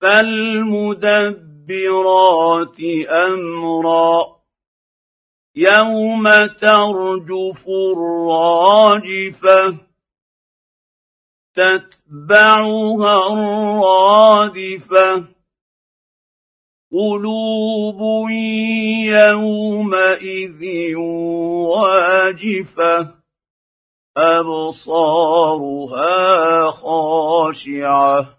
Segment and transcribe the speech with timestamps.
[0.00, 1.40] فالمدبرات
[3.10, 4.38] أمرا
[5.56, 6.28] يوم
[6.60, 9.78] ترجف الراجفة
[11.54, 15.24] تتبعها الرادفة
[16.92, 18.30] قلوب
[19.04, 20.62] يومئذ
[21.66, 23.14] واجفة
[24.96, 26.10] أبصارها
[26.70, 28.37] خاشعة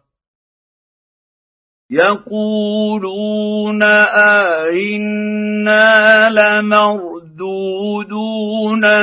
[1.91, 3.83] يقولون
[4.63, 5.89] أئنا
[6.29, 7.39] لمردودون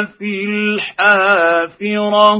[0.07, 2.31] في الحافرة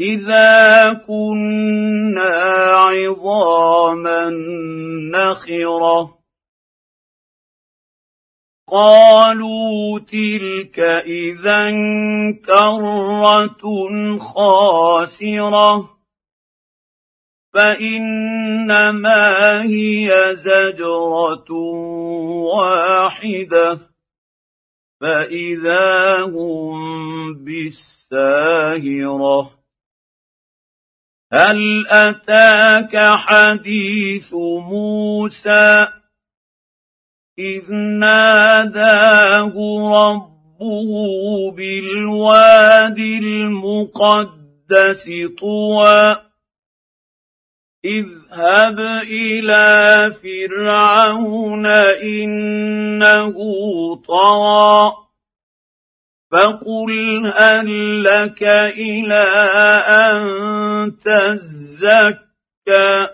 [0.00, 2.36] إذا كنا
[2.72, 4.30] عظاما
[5.12, 6.20] نخرة
[8.68, 11.70] قالوا تلك إذا
[12.46, 13.62] كرة
[14.18, 15.99] خاسرة
[17.54, 19.22] فإنما
[19.62, 21.52] هي زجرة
[22.54, 23.78] واحدة
[25.00, 28.70] فإذا هم بالساهرة.
[31.32, 34.32] هل أتاك حديث
[34.70, 35.86] موسى؟
[37.38, 39.54] إذ ناداه
[39.92, 40.90] ربه
[41.56, 43.80] بالواد المقدس
[45.40, 46.29] طوى.
[47.84, 49.64] اذهب إلى
[50.22, 51.66] فرعون
[52.02, 53.34] إنه
[53.96, 54.92] طغى
[56.32, 58.42] فقل هل لك
[58.78, 59.24] إلى
[59.88, 60.22] أن
[61.04, 63.08] تزكى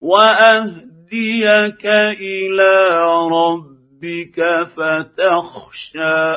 [0.00, 1.86] وأهديك
[2.20, 3.02] إلى
[3.32, 6.36] ربك فتخشى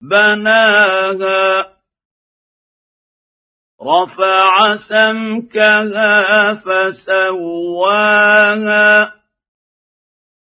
[0.00, 1.66] بناها
[3.82, 8.00] رفع سمكها فسواها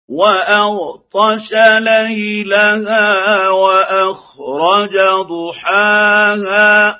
[0.09, 4.97] وأغطش ليلها وأخرج
[5.29, 6.99] ضحاها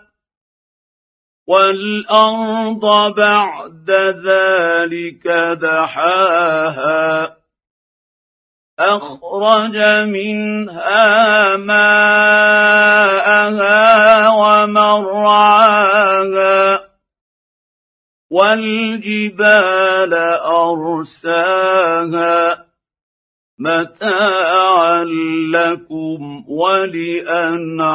[1.48, 3.92] والأرض بعد
[4.25, 5.28] ذلك
[5.62, 7.39] دحاها
[8.80, 12.70] أخرج منها ماءها
[14.70, 16.10] ومرعاها
[18.32, 20.14] والجبال
[20.94, 22.40] أرساها
[23.60, 25.04] متاعا
[25.54, 27.90] لكم ولأنعامكم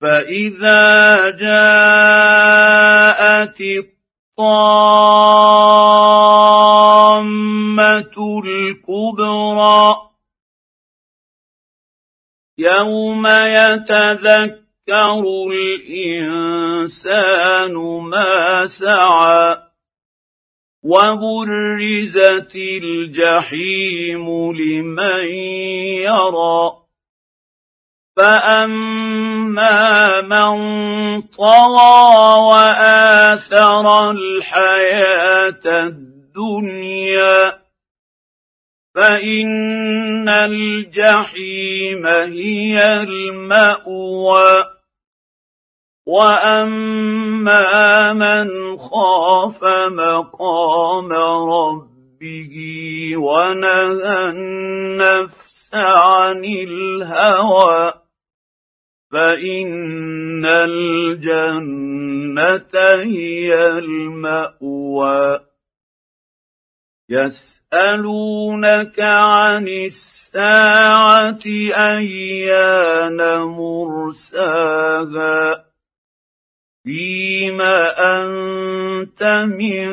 [0.00, 2.40] فإذا جاءت
[3.60, 3.94] الطامة
[12.64, 15.22] يوم يتذكر
[15.52, 17.74] الإنسان
[18.10, 19.56] ما سعى
[20.84, 25.24] وبرزت الجحيم لمن
[26.04, 26.72] يرى
[28.16, 30.54] فاما من
[31.22, 37.63] طغى واثر الحياة الدنيا
[38.94, 44.64] فإن الجحيم هي المأوى.
[46.06, 47.62] وأما
[48.12, 51.12] من خاف مقام
[51.52, 52.56] ربه
[53.16, 57.92] ونهى النفس عن الهوى
[59.12, 61.90] فإن الجنة
[63.02, 65.53] هي المأوى.
[67.10, 71.44] يسألونك عن الساعة
[71.76, 75.64] أيان مرساها
[76.84, 79.22] فيم أنت
[79.58, 79.88] من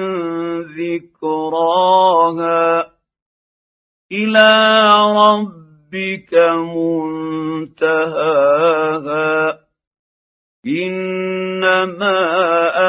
[0.62, 2.92] ذكراها
[4.12, 6.34] إلى ربك
[7.82, 9.60] منتهاها
[10.66, 12.18] إنما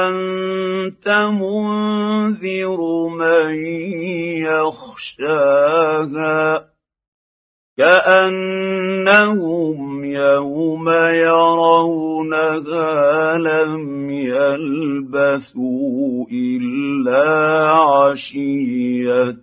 [0.08, 3.54] أنت منذر من
[4.44, 6.33] يخشاها
[9.03, 12.69] كأنهم يوم يرونها
[13.39, 15.62] لم يلبثوا
[16.33, 19.37] إلا عشية